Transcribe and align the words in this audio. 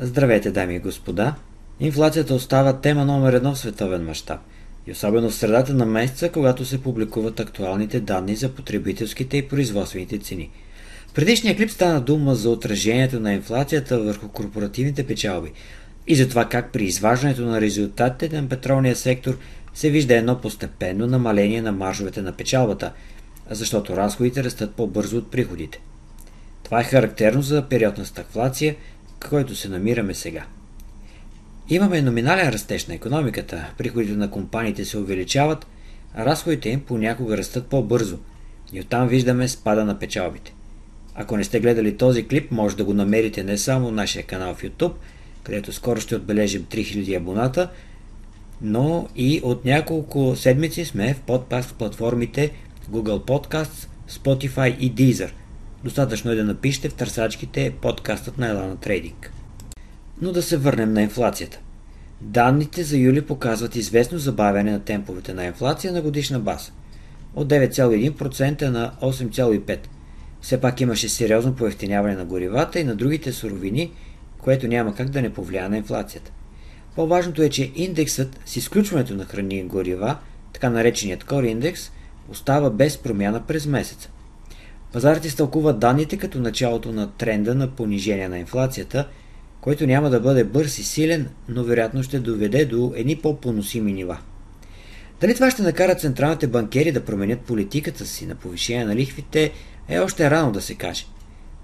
Здравейте, 0.00 0.50
дами 0.50 0.74
и 0.74 0.78
господа! 0.78 1.34
Инфлацията 1.80 2.34
остава 2.34 2.80
тема 2.80 3.04
номер 3.04 3.32
едно 3.32 3.54
в 3.54 3.58
световен 3.58 4.04
мащаб. 4.04 4.40
И 4.86 4.92
особено 4.92 5.30
в 5.30 5.34
средата 5.34 5.74
на 5.74 5.86
месеца, 5.86 6.28
когато 6.32 6.64
се 6.64 6.82
публикуват 6.82 7.40
актуалните 7.40 8.00
данни 8.00 8.36
за 8.36 8.48
потребителските 8.48 9.36
и 9.36 9.48
производствените 9.48 10.18
цени. 10.18 10.50
В 11.08 11.12
предишния 11.12 11.56
клип 11.56 11.70
стана 11.70 12.00
дума 12.00 12.34
за 12.34 12.50
отражението 12.50 13.20
на 13.20 13.32
инфлацията 13.32 13.98
върху 13.98 14.28
корпоративните 14.28 15.06
печалби 15.06 15.52
и 16.06 16.16
за 16.16 16.28
това 16.28 16.44
как 16.48 16.72
при 16.72 16.84
изваждането 16.84 17.42
на 17.42 17.60
резултатите 17.60 18.42
на 18.42 18.48
петролния 18.48 18.96
сектор 18.96 19.38
се 19.74 19.90
вижда 19.90 20.14
едно 20.14 20.40
постепенно 20.40 21.06
намаление 21.06 21.62
на 21.62 21.72
маржовете 21.72 22.22
на 22.22 22.32
печалбата, 22.32 22.92
защото 23.50 23.96
разходите 23.96 24.44
растат 24.44 24.74
по-бързо 24.74 25.16
от 25.16 25.30
приходите. 25.30 25.80
Това 26.62 26.80
е 26.80 26.84
характерно 26.84 27.42
за 27.42 27.62
период 27.68 27.98
на 27.98 28.06
стагфлация– 28.06 28.76
който 29.28 29.56
се 29.56 29.68
намираме 29.68 30.14
сега. 30.14 30.44
Имаме 31.68 32.02
номинален 32.02 32.48
растеж 32.48 32.86
на 32.86 32.94
економиката, 32.94 33.70
приходите 33.78 34.16
на 34.16 34.30
компаниите 34.30 34.84
се 34.84 34.98
увеличават, 34.98 35.66
а 36.14 36.26
разходите 36.26 36.68
им 36.68 36.80
понякога 36.80 37.36
растат 37.36 37.66
по-бързо 37.66 38.18
и 38.72 38.80
оттам 38.80 39.08
виждаме 39.08 39.48
спада 39.48 39.84
на 39.84 39.98
печалбите. 39.98 40.54
Ако 41.14 41.36
не 41.36 41.44
сте 41.44 41.60
гледали 41.60 41.96
този 41.96 42.26
клип, 42.26 42.50
може 42.50 42.76
да 42.76 42.84
го 42.84 42.94
намерите 42.94 43.42
не 43.42 43.58
само 43.58 43.88
в 43.88 43.92
нашия 43.92 44.26
канал 44.26 44.54
в 44.54 44.62
YouTube, 44.62 44.92
където 45.42 45.72
скоро 45.72 46.00
ще 46.00 46.16
отбележим 46.16 46.64
3000 46.64 47.16
абоната, 47.16 47.70
но 48.62 49.08
и 49.16 49.40
от 49.44 49.64
няколко 49.64 50.36
седмици 50.36 50.84
сме 50.84 51.14
в 51.14 51.20
подкаст 51.20 51.74
платформите 51.74 52.50
Google 52.90 53.24
Podcasts, 53.24 53.88
Spotify 54.08 54.78
и 54.78 54.94
Deezer– 54.94 55.30
Достатъчно 55.84 56.30
е 56.30 56.34
да 56.34 56.44
напишете 56.44 56.88
в 56.88 56.94
търсачките 56.94 57.74
подкастът 57.80 58.38
на 58.38 58.48
Елана 58.48 58.76
Трейдинг. 58.76 59.32
Но 60.22 60.32
да 60.32 60.42
се 60.42 60.56
върнем 60.56 60.92
на 60.92 61.02
инфлацията. 61.02 61.58
Данните 62.20 62.84
за 62.84 62.96
юли 62.96 63.26
показват 63.26 63.76
известно 63.76 64.18
забавяне 64.18 64.72
на 64.72 64.80
темповете 64.80 65.34
на 65.34 65.44
инфлация 65.44 65.92
на 65.92 66.02
годишна 66.02 66.40
база. 66.40 66.70
От 67.34 67.48
9,1% 67.48 68.62
на 68.62 68.92
8,5%. 69.02 69.78
Все 70.40 70.60
пак 70.60 70.80
имаше 70.80 71.08
сериозно 71.08 71.54
поевтиняване 71.54 72.14
на 72.14 72.24
горивата 72.24 72.80
и 72.80 72.84
на 72.84 72.94
другите 72.94 73.32
суровини, 73.32 73.92
което 74.38 74.68
няма 74.68 74.94
как 74.94 75.08
да 75.08 75.22
не 75.22 75.32
повлия 75.32 75.68
на 75.68 75.76
инфлацията. 75.76 76.32
По-важното 76.96 77.42
е, 77.42 77.50
че 77.50 77.72
индексът 77.74 78.40
с 78.46 78.56
изключването 78.56 79.14
на 79.14 79.24
храни 79.24 79.58
и 79.58 79.62
горива, 79.62 80.16
така 80.52 80.70
нареченият 80.70 81.24
Core 81.24 81.46
индекс, 81.46 81.90
остава 82.28 82.70
без 82.70 82.98
промяна 82.98 83.46
през 83.46 83.66
месеца. 83.66 84.10
Пазарите 84.94 85.28
изтълкуват 85.28 85.78
данните 85.78 86.16
като 86.16 86.40
началото 86.40 86.92
на 86.92 87.10
тренда 87.12 87.54
на 87.54 87.68
понижение 87.68 88.28
на 88.28 88.38
инфлацията, 88.38 89.08
който 89.60 89.86
няма 89.86 90.10
да 90.10 90.20
бъде 90.20 90.44
бърз 90.44 90.78
и 90.78 90.84
силен, 90.84 91.28
но 91.48 91.64
вероятно 91.64 92.02
ще 92.02 92.18
доведе 92.18 92.64
до 92.64 92.92
едни 92.96 93.16
по-поносими 93.16 93.92
нива. 93.92 94.18
Дали 95.20 95.34
това 95.34 95.50
ще 95.50 95.62
накара 95.62 95.94
централните 95.94 96.46
банкери 96.46 96.92
да 96.92 97.04
променят 97.04 97.40
политиката 97.40 98.06
си 98.06 98.26
на 98.26 98.34
повишение 98.34 98.84
на 98.84 98.96
лихвите 98.96 99.52
е 99.88 99.98
още 99.98 100.30
рано 100.30 100.52
да 100.52 100.60
се 100.60 100.74
каже, 100.74 101.06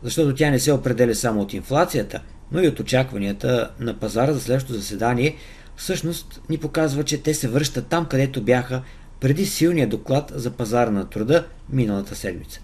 защото 0.03 0.35
тя 0.35 0.51
не 0.51 0.59
се 0.59 0.73
определя 0.73 1.15
само 1.15 1.41
от 1.41 1.53
инфлацията, 1.53 2.21
но 2.53 2.63
и 2.63 2.69
от 2.69 2.81
очакванията 2.81 3.71
на 3.81 3.99
пазара 3.99 4.33
за 4.33 4.41
следващото 4.41 4.79
заседание, 4.79 5.37
всъщност 5.77 6.41
ни 6.49 6.59
показва, 6.59 7.05
че 7.05 7.23
те 7.23 7.35
се 7.35 7.49
връщат 7.49 7.87
там, 7.87 8.07
където 8.07 8.43
бяха 8.43 8.83
преди 9.21 9.47
силния 9.47 9.89
доклад 9.89 10.33
за 10.35 10.51
пазара 10.51 10.91
на 10.91 11.09
труда 11.09 11.47
миналата 11.73 12.17
седмица. 12.17 12.61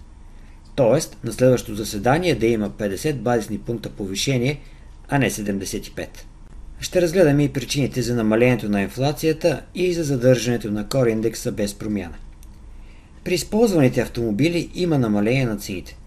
Тоест, 0.77 1.17
на 1.23 1.33
следващото 1.33 1.75
заседание 1.75 2.35
да 2.35 2.47
има 2.47 2.69
50 2.69 3.13
базисни 3.13 3.57
пункта 3.57 3.89
повишение, 3.89 4.59
а 5.09 5.17
не 5.17 5.29
75. 5.29 6.07
Ще 6.79 7.01
разгледаме 7.01 7.43
и 7.43 7.53
причините 7.53 8.01
за 8.01 8.15
намалението 8.15 8.69
на 8.69 8.81
инфлацията 8.81 9.61
и 9.75 9.93
за 9.93 10.03
задържането 10.03 10.71
на 10.71 10.87
кор 10.89 11.07
индекса 11.07 11.51
без 11.51 11.73
промяна. 11.73 12.15
При 13.23 13.33
използваните 13.33 14.01
автомобили 14.01 14.69
има 14.75 14.97
намаление 14.97 15.45
на 15.45 15.57
цените. 15.57 15.97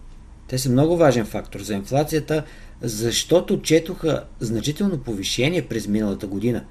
Те 0.47 0.57
са 0.57 0.69
много 0.69 0.97
важен 0.97 1.25
фактор 1.25 1.59
за 1.59 1.73
инфлацията, 1.73 2.43
защото 2.81 3.61
четоха 3.61 4.23
значително 4.39 4.97
повишение 4.97 5.61
през 5.61 5.87
миналата 5.87 6.27
година. 6.27 6.63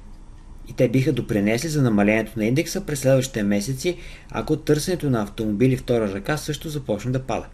И 0.69 0.72
те 0.72 0.89
биха 0.89 1.12
допринесли 1.12 1.69
за 1.69 1.83
намалението 1.83 2.33
на 2.37 2.44
индекса 2.44 2.81
през 2.81 3.00
следващите 3.00 3.43
месеци, 3.43 3.97
ако 4.31 4.56
търсенето 4.56 5.10
на 5.10 5.22
автомобили 5.22 5.77
втора 5.77 6.15
ръка 6.15 6.37
също 6.37 6.69
започне 6.69 7.10
да 7.10 7.22
пада. 7.22 7.47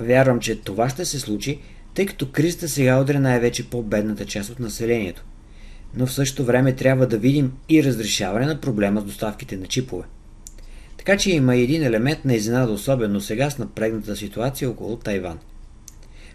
Вярвам, 0.00 0.40
че 0.40 0.60
това 0.60 0.88
ще 0.88 1.04
се 1.04 1.20
случи, 1.20 1.58
тъй 1.94 2.06
като 2.06 2.30
кризата 2.30 2.68
сега 2.68 3.00
удря 3.00 3.20
най-вече 3.20 3.70
по-бедната 3.70 4.26
част 4.26 4.50
от 4.50 4.60
населението. 4.60 5.24
Но 5.94 6.06
в 6.06 6.12
същото 6.12 6.44
време 6.44 6.76
трябва 6.76 7.06
да 7.06 7.18
видим 7.18 7.52
и 7.68 7.84
разрешаване 7.84 8.46
на 8.46 8.60
проблема 8.60 9.00
с 9.00 9.04
доставките 9.04 9.56
на 9.56 9.66
чипове. 9.66 10.04
Така 10.98 11.16
че 11.16 11.30
има 11.30 11.56
един 11.56 11.82
елемент 11.82 12.24
на 12.24 12.34
изненада, 12.34 12.72
особено 12.72 13.20
сега 13.20 13.50
с 13.50 13.58
напрегната 13.58 14.16
ситуация 14.16 14.70
около 14.70 14.96
Тайван. 14.96 15.38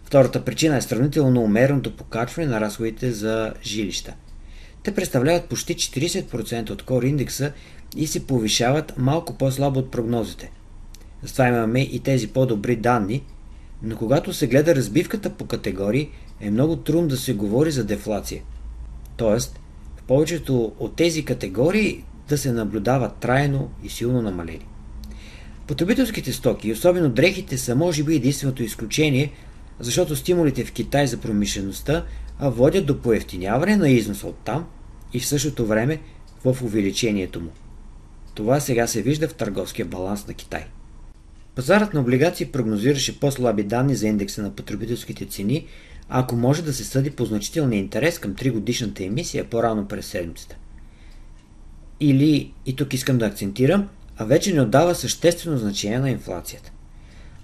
Втората 0.04 0.46
причина 0.46 0.78
е 0.78 0.82
сравнително 0.82 1.42
умереното 1.42 1.96
покачване 1.96 2.48
на 2.48 2.62
разходите 2.62 3.12
за 3.12 3.54
жилища. 3.64 4.14
Те 4.84 4.96
представляват 4.96 5.50
почти 5.50 5.76
40% 5.76 6.70
от 6.70 6.84
кор 6.84 7.04
индекса 7.04 7.52
и 7.98 8.08
се 8.08 8.28
повишават 8.28 8.94
малко 8.98 9.38
по-слабо 9.38 9.80
от 9.80 9.92
прогнозите. 9.92 10.52
Затова 11.24 11.48
имаме 11.48 11.82
и 11.82 12.00
тези 12.00 12.28
по-добри 12.28 12.76
данни– 12.76 13.24
но 13.86 13.96
когато 13.98 14.34
се 14.34 14.48
гледа 14.48 14.76
разбивката 14.76 15.30
по 15.30 15.46
категории, 15.46 16.10
е 16.42 16.52
много 16.52 16.76
трудно 16.76 17.08
да 17.08 17.18
се 17.18 17.34
говори 17.34 17.72
за 17.72 17.84
дефлация. 17.84 18.42
Тоест, 19.18 19.60
в 19.98 20.04
повечето 20.04 20.72
от 20.80 20.96
тези 20.96 21.26
категории 21.26 22.04
да 22.30 22.38
се 22.38 22.52
наблюдава 22.52 23.10
трайно 23.10 23.72
и 23.84 23.90
силно 23.90 24.22
намаление. 24.22 24.68
Потребителските 25.68 26.34
стоки, 26.34 26.72
особено 26.72 27.10
дрехите, 27.10 27.58
са 27.58 27.76
може 27.76 28.04
би 28.04 28.16
единственото 28.16 28.64
изключение, 28.64 29.32
защото 29.80 30.16
стимулите 30.16 30.66
в 30.66 30.72
Китай 30.72 31.08
за 31.08 31.18
промишлеността 31.18 32.06
водят 32.40 32.86
до 32.86 33.02
поевтиняване 33.02 33.78
на 33.78 33.90
износа 33.90 34.28
от 34.28 34.38
там 34.38 34.66
и 35.14 35.20
в 35.20 35.28
същото 35.28 35.66
време 35.66 36.00
в 36.46 36.62
увеличението 36.62 37.42
му. 37.42 37.50
Това 38.34 38.60
сега 38.60 38.88
се 38.88 39.02
вижда 39.02 39.28
в 39.28 39.34
търговския 39.34 39.86
баланс 39.86 40.28
на 40.28 40.34
Китай. 40.34 40.66
Пазарът 41.56 41.94
на 41.94 42.00
облигации 42.00 42.46
прогнозираше 42.46 43.20
по-слаби 43.20 43.64
данни 43.64 43.96
за 43.96 44.08
индекса 44.08 44.42
на 44.42 44.56
потребителските 44.56 45.26
цени, 45.26 45.68
ако 46.10 46.36
може 46.36 46.62
да 46.62 46.74
се 46.74 46.84
съди 46.84 47.12
по 47.12 47.26
значителния 47.26 47.80
интерес 47.80 48.20
към 48.20 48.36
3 48.36 48.52
годишната 48.52 49.04
емисия 49.04 49.50
по-рано 49.50 49.88
през 49.88 50.06
седмицата. 50.06 50.56
Или, 52.00 52.54
и 52.66 52.76
тук 52.76 52.94
искам 52.94 53.18
да 53.18 53.26
акцентирам, 53.26 53.90
а 54.18 54.26
вече 54.26 54.54
не 54.54 54.62
отдава 54.62 54.96
съществено 54.96 55.58
значение 55.58 56.00
на 56.00 56.10
инфлацията. 56.10 56.72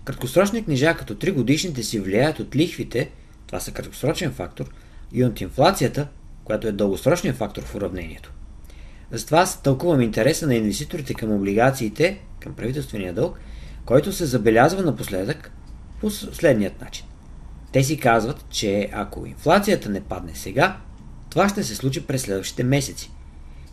Краткосрочни 0.04 0.66
книжа 0.66 0.96
като 0.96 1.16
3 1.16 1.32
годишните 1.32 1.84
си 1.84 2.00
влияят 2.00 2.40
от 2.40 2.56
лихвите, 2.56 3.12
това 3.48 3.60
са 3.60 3.72
краткосрочен 3.72 4.32
фактор, 4.32 4.70
и 5.14 5.24
от 5.26 5.42
инфлацията, 5.42 6.08
която 6.44 6.68
е 6.68 6.72
дългосрочният 6.72 7.38
фактор 7.38 7.64
в 7.64 7.76
уравнението. 7.76 8.34
Затова 9.12 9.40
аз 9.40 9.64
тълкувам 9.64 10.02
интереса 10.02 10.48
на 10.48 10.56
инвеститорите 10.56 11.14
към 11.14 11.32
облигациите, 11.32 12.20
към 12.40 12.54
правителствения 12.54 13.14
дълг– 13.14 13.40
който 13.86 14.12
се 14.12 14.26
забелязва 14.26 14.84
напоследък 14.84 15.52
по 16.02 16.10
следният 16.10 16.82
начин. 16.82 17.06
Те 17.72 17.84
си 17.84 17.98
казват, 17.98 18.46
че 18.50 18.90
ако 18.94 19.26
инфлацията 19.26 19.90
не 19.90 20.02
падне 20.02 20.36
сега, 20.36 20.78
това 21.30 21.50
ще 21.50 21.64
се 21.64 21.76
случи 21.76 22.06
през 22.06 22.22
следващите 22.22 22.64
месеци. 22.64 23.12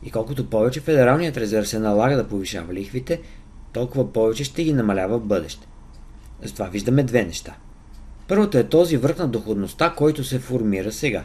И 0.02 0.10
колкото 0.10 0.50
повече 0.50 0.80
Федералният 0.80 1.36
резерв 1.36 1.68
се 1.68 1.78
налага 1.78 2.16
да 2.16 2.28
повишава 2.28 2.74
лихвите, 2.74 3.20
толкова 3.72 4.12
повече 4.12 4.44
ще 4.44 4.64
ги 4.64 4.72
намалява 4.72 5.18
в 5.18 5.24
бъдеще. 5.24 5.66
Затова 6.42 6.66
виждаме 6.66 7.02
две 7.02 7.24
неща. 7.24 7.56
Първото 8.28 8.58
е 8.58 8.64
този 8.64 8.96
връх 8.96 9.18
на 9.18 9.28
доходността, 9.28 9.94
който 9.96 10.24
се 10.24 10.38
формира 10.38 10.92
сега. 10.92 11.24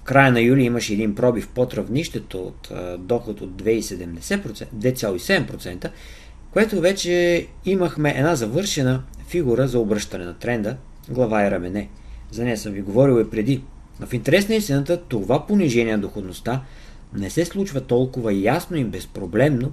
В 0.00 0.02
края 0.02 0.32
на 0.32 0.40
юли 0.40 0.62
имаше 0.62 0.92
един 0.92 1.14
пробив 1.14 1.48
под 1.48 1.74
равнището 1.74 2.42
от 2.42 2.72
доход 2.98 3.40
от 3.40 3.62
2,7%, 3.62 5.90
което 6.52 6.80
вече 6.80 7.46
имахме 7.64 8.14
една 8.16 8.36
завършена 8.36 9.02
фигура 9.28 9.68
за 9.68 9.78
обръщане 9.78 10.24
на 10.24 10.34
тренда, 10.34 10.76
глава 11.08 11.46
и 11.46 11.50
рамене. 11.50 11.88
За 12.30 12.44
нея 12.44 12.56
съм 12.56 12.72
ви 12.72 12.82
говорил 12.82 13.20
и 13.20 13.30
преди. 13.30 13.62
Но 14.00 14.06
в 14.06 14.12
интерес 14.12 14.48
на 14.48 14.54
истината 14.54 14.96
това 14.96 15.46
понижение 15.46 15.92
на 15.92 16.02
доходността 16.02 16.62
не 17.14 17.30
се 17.30 17.44
случва 17.44 17.80
толкова 17.80 18.32
ясно 18.32 18.76
и 18.76 18.84
безпроблемно, 18.84 19.72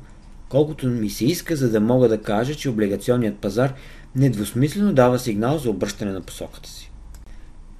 колкото 0.49 0.87
ми 0.87 1.09
се 1.09 1.25
иска, 1.25 1.55
за 1.55 1.71
да 1.71 1.79
мога 1.79 2.09
да 2.09 2.21
кажа, 2.21 2.55
че 2.55 2.69
облигационният 2.69 3.37
пазар 3.37 3.73
недвусмислено 4.15 4.93
дава 4.93 5.19
сигнал 5.19 5.57
за 5.57 5.69
обръщане 5.69 6.11
на 6.11 6.21
посоката 6.21 6.69
си. 6.69 6.91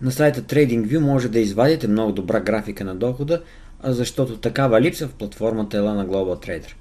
На 0.02 0.12
сайта 0.12 0.42
TradingView 0.42 1.00
може 1.00 1.30
да 1.30 1.40
извадите 1.40 1.88
много 1.88 2.12
добра 2.12 2.40
графика 2.40 2.84
на 2.84 2.96
дохода, 2.96 3.42
защото 3.84 4.38
такава 4.38 4.82
липса 4.82 5.08
в 5.08 5.14
платформата 5.14 5.78
Ела 5.78 5.94
на 5.94 6.08
Global 6.08 6.48
Trader 6.48 6.74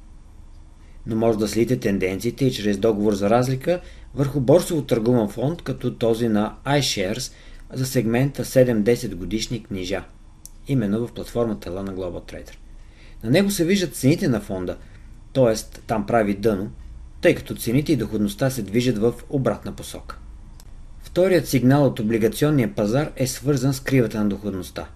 но 1.06 1.16
може 1.16 1.38
да 1.38 1.48
следите 1.48 1.80
тенденциите 1.80 2.44
и 2.44 2.52
чрез 2.52 2.78
договор 2.78 3.14
за 3.14 3.30
разлика 3.30 3.80
върху 4.14 4.40
борсово 4.40 4.82
търгуван 4.82 5.28
фонд, 5.28 5.62
като 5.62 5.94
този 5.94 6.28
на 6.28 6.54
iShares 6.66 7.32
за 7.72 7.86
сегмента 7.86 8.44
7-10 8.44 9.14
годишни 9.14 9.62
книжа. 9.62 10.04
именно 10.68 11.06
в 11.06 11.12
платформата 11.12 11.70
Lana 11.70 11.94
Global 11.94 12.32
Trader. 12.32 12.54
На 13.24 13.30
него 13.30 13.50
се 13.50 13.64
виждат 13.64 13.94
цените 13.94 14.28
на 14.28 14.40
фонда, 14.40 14.76
т.е. 15.32 15.80
там 15.86 16.06
прави 16.06 16.34
дъно, 16.34 16.70
тъй 17.20 17.34
като 17.34 17.54
цените 17.54 17.92
и 17.92 17.96
доходността 17.96 18.50
се 18.50 18.62
движат 18.62 18.98
в 18.98 19.14
обратна 19.30 19.72
посока. 19.72 20.18
Вторият 21.00 21.48
сигнал 21.48 21.86
от 21.86 22.00
облигационния 22.00 22.74
пазар 22.74 23.12
е 23.16 23.26
свързан 23.26 23.74
с 23.74 23.80
кривата 23.80 24.18
на 24.18 24.28
доходността, 24.28 24.88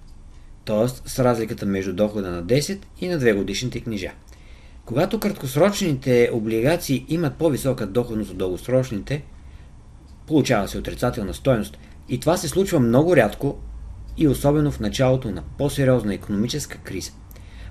т.е. 0.64 0.88
с 1.08 1.18
разликата 1.18 1.66
между 1.66 1.92
дохода 1.92 2.30
на 2.30 2.44
10 2.44 2.78
и 3.00 3.08
на 3.08 3.20
2 3.20 3.34
годишните 3.36 3.80
книжа. 3.80 4.10
Когато 4.84 5.20
краткосрочните 5.20 6.30
облигации 6.32 7.06
имат 7.08 7.36
по-висока 7.36 7.86
доходност 7.86 8.30
от 8.30 8.38
дългосрочните, 8.38 9.22
получава 10.26 10.68
се 10.68 10.78
отрицателна 10.78 11.34
стоеност 11.34 11.78
и 12.08 12.20
това 12.20 12.36
се 12.36 12.48
случва 12.48 12.80
много 12.80 13.16
рядко 13.16 13.58
и 14.16 14.28
особено 14.28 14.70
в 14.70 14.80
началото 14.80 15.30
на 15.30 15.42
по-сериозна 15.58 16.14
економическа 16.14 16.78
криза. 16.78 17.12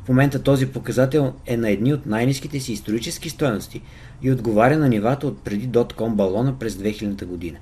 В 0.06 0.10
момента 0.10 0.44
този 0.44 0.72
показател 0.72 1.34
е 1.46 1.58
на 1.58 1.70
едни 1.70 1.94
от 1.94 2.06
най-низките 2.06 2.60
си 2.60 2.74
исторически 2.74 3.30
стоености 3.30 3.82
и 4.22 4.32
отговаря 4.32 4.78
на 4.78 4.90
нивата 4.90 5.28
от 5.28 5.44
преди 5.44 5.68
дотком 5.68 6.16
балона 6.16 6.60
през 6.60 6.74
2000 6.74 7.26
година. 7.26 7.58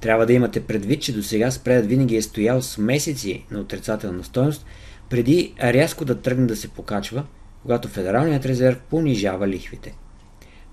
Трябва 0.00 0.26
да 0.26 0.32
имате 0.32 0.60
предвид, 0.60 1.02
че 1.02 1.14
до 1.14 1.22
сега 1.22 1.50
спредът 1.50 1.86
винаги 1.86 2.16
е 2.16 2.22
стоял 2.22 2.62
с 2.62 2.78
месеци 2.78 3.44
на 3.50 3.60
отрицателна 3.60 4.24
стоеност, 4.24 4.66
преди 5.10 5.54
рязко 5.62 6.04
да 6.04 6.20
тръгне 6.20 6.46
да 6.46 6.56
се 6.56 6.68
покачва, 6.68 7.24
когато 7.64 7.88
Федералният 7.88 8.46
резерв 8.46 8.80
понижава 8.90 9.48
лихвите. 9.48 9.94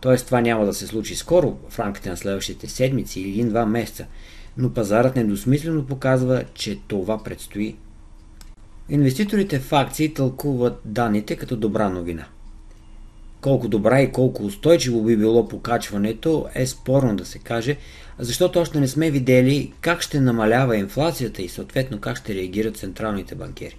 Тоест 0.01 0.25
това 0.25 0.41
няма 0.41 0.65
да 0.65 0.73
се 0.73 0.88
случи 0.88 1.15
скоро, 1.15 1.57
в 1.69 1.79
рамките 1.79 2.09
на 2.09 2.17
следващите 2.17 2.67
седмици 2.67 3.21
или 3.21 3.29
един-два 3.29 3.65
месеца, 3.65 4.05
но 4.57 4.73
пазарът 4.73 5.15
недосмислено 5.15 5.85
показва, 5.85 6.43
че 6.53 6.79
това 6.88 7.23
предстои. 7.23 7.75
Инвеститорите 8.89 9.59
в 9.59 9.73
акции 9.73 10.13
тълкуват 10.13 10.81
данните 10.85 11.35
като 11.35 11.55
добра 11.55 11.89
новина. 11.89 12.25
Колко 13.41 13.67
добра 13.67 14.01
и 14.01 14.11
колко 14.11 14.45
устойчиво 14.45 15.03
би 15.03 15.17
било 15.17 15.47
покачването 15.47 16.47
е 16.55 16.67
спорно 16.67 17.15
да 17.15 17.25
се 17.25 17.39
каже, 17.39 17.77
защото 18.19 18.59
още 18.59 18.79
не 18.79 18.87
сме 18.87 19.11
видели 19.11 19.73
как 19.81 20.01
ще 20.01 20.19
намалява 20.19 20.77
инфлацията 20.77 21.41
и 21.41 21.49
съответно 21.49 21.99
как 21.99 22.17
ще 22.17 22.35
реагират 22.35 22.77
централните 22.77 23.35
банкери. 23.35 23.77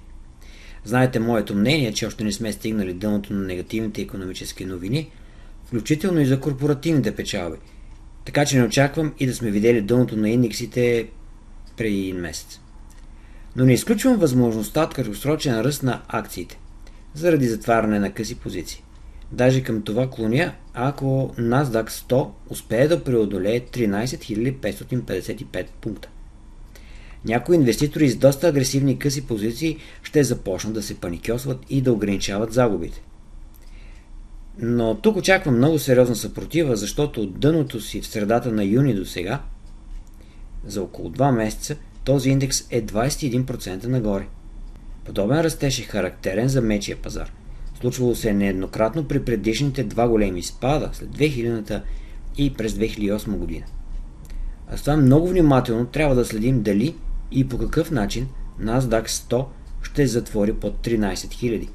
Знаете 0.85 1.19
моето 1.19 1.55
мнение, 1.55 1.93
че 1.93 2.07
още 2.07 2.25
не 2.25 2.33
сме 2.33 2.53
стигнали 2.53 2.95
дъното 2.95 3.33
на 3.33 3.45
негативните 3.45 4.03
економически 4.03 4.65
новини, 4.65 5.11
включително 5.65 6.21
и 6.21 6.27
за 6.27 6.41
корпоративните 6.41 7.17
печалби. 7.17 7.57
Така 8.25 8.45
че 8.45 8.59
не 8.59 8.65
очаквам 8.65 9.15
и 9.19 9.27
да 9.27 9.35
сме 9.35 9.51
видели 9.51 9.81
дъното 9.81 10.17
на 10.17 10.31
индексите 10.31 11.09
преди 11.77 12.01
един 12.01 12.17
месец. 12.17 12.61
Но 13.57 13.65
не 13.65 13.73
изключвам 13.73 14.17
възможността 14.17 14.83
от 14.83 14.95
краткосрочен 14.95 15.61
ръст 15.61 15.83
на 15.83 16.03
акциите, 16.09 16.59
заради 17.15 17.47
затваряне 17.47 17.99
на 17.99 18.13
къси 18.13 18.35
позиции. 18.35 18.85
Даже 19.33 19.63
към 19.63 19.83
това 19.83 20.11
клоня, 20.11 20.55
ако 20.75 21.35
NASDAQ 21.39 21.91
100 21.91 22.31
успее 22.49 22.89
да 22.89 23.05
преодолее 23.05 23.61
13 23.61 24.57
555 24.61 25.67
пункта. 25.81 26.09
Някои 27.25 27.57
инвеститори 27.57 28.09
с 28.09 28.17
доста 28.17 28.49
агресивни 28.49 28.99
къси 28.99 29.27
позиции 29.27 29.77
ще 30.03 30.25
започнат 30.25 30.75
да 30.75 30.83
се 30.83 31.01
паникьосват 31.01 31.59
и 31.71 31.81
да 31.81 31.93
ограничават 31.93 32.53
загубите. 32.53 33.03
Но 34.59 34.95
тук 34.95 35.17
очаквам 35.17 35.57
много 35.57 35.79
сериозна 35.79 36.17
съпротива, 36.17 36.77
защото 36.77 37.23
от 37.23 37.41
дъното 37.41 37.81
си 37.81 38.01
в 38.01 38.07
средата 38.07 38.53
на 38.53 38.65
юни 38.65 38.95
до 38.95 39.05
сега, 39.05 39.41
за 40.67 40.83
около 40.83 41.11
2 41.11 41.31
месеца, 41.31 41.77
този 42.05 42.31
индекс 42.31 42.65
е 42.71 42.83
21% 42.83 43.87
нагоре. 43.87 44.27
Подобен 45.05 45.41
растеж 45.41 45.79
е 45.79 45.83
характерен 45.83 46.49
за 46.49 46.61
мечия 46.61 46.97
пазар. 46.97 47.33
Случвало 47.81 48.15
се 48.15 48.33
нееднократно 48.33 49.09
при 49.09 49.25
предишните 49.25 49.85
два 49.85 50.09
големи 50.09 50.43
спада 50.43 50.91
след 50.93 51.09
2000-та 51.09 51.83
и 52.37 52.55
през 52.55 52.73
2008 52.73 53.31
година. 53.31 53.67
А 54.69 54.77
с 54.77 54.81
това 54.81 54.97
много 54.97 55.29
внимателно 55.29 55.87
трябва 55.87 56.15
да 56.15 56.25
следим 56.25 56.63
дали 56.63 56.95
и 57.35 57.49
по 57.49 57.59
какъв 57.59 57.91
начин 57.91 58.29
NASDAQ 58.61 59.09
100 59.09 59.45
ще 59.83 60.07
затвори 60.07 60.53
под 60.53 60.87
13 60.87 61.15
000 61.15 61.69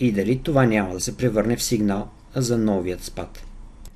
и 0.00 0.12
дали 0.12 0.38
това 0.38 0.66
няма 0.66 0.94
да 0.94 1.00
се 1.00 1.16
превърне 1.16 1.56
в 1.56 1.62
сигнал 1.62 2.08
за 2.34 2.58
новият 2.58 3.02
спад. 3.04 3.44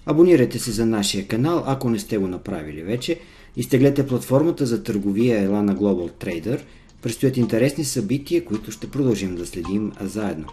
Абонирайте 0.06 0.58
се 0.58 0.70
за 0.70 0.87
нашия 0.87 1.26
канал, 1.26 1.64
ако 1.67 1.90
не 1.90 1.99
сте 1.99 2.19
го 2.19 2.29
направили 2.29 2.82
вече. 2.82 3.20
Изтеглете 3.56 4.06
платформата 4.06 4.67
за 4.67 4.82
търговия 4.82 5.49
Elana 5.49 5.76
Global 5.76 6.25
Trader. 6.25 6.61
Предстоят 7.02 7.37
интересни 7.37 7.85
събития, 7.85 8.44
които 8.44 8.70
ще 8.70 8.90
продължим 8.90 9.35
да 9.35 9.46
следим 9.46 9.93
заедно. 10.00 10.46